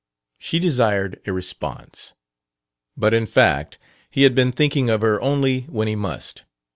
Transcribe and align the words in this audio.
She 0.39 0.57
desired 0.57 1.21
a 1.27 1.31
"response." 1.31 2.15
But, 2.97 3.13
in 3.13 3.27
fact, 3.27 3.77
he 4.09 4.23
had 4.23 4.33
been 4.33 4.51
thinking 4.51 4.89
of 4.89 5.01
her 5.01 5.21
only 5.21 5.67
when 5.69 5.87
he 5.87 5.95
must. 5.95 6.43